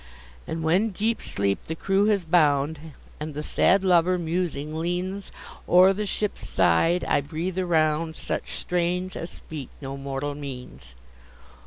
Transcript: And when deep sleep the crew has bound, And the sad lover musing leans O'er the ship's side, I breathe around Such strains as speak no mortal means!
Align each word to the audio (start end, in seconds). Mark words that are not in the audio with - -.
And 0.47 0.63
when 0.63 0.89
deep 0.89 1.21
sleep 1.21 1.59
the 1.65 1.75
crew 1.75 2.07
has 2.07 2.25
bound, 2.25 2.93
And 3.19 3.35
the 3.35 3.43
sad 3.43 3.83
lover 3.85 4.17
musing 4.17 4.75
leans 4.79 5.31
O'er 5.69 5.93
the 5.93 6.07
ship's 6.07 6.49
side, 6.49 7.03
I 7.03 7.21
breathe 7.21 7.59
around 7.59 8.15
Such 8.15 8.53
strains 8.57 9.15
as 9.15 9.29
speak 9.29 9.69
no 9.79 9.97
mortal 9.97 10.33
means! 10.33 10.95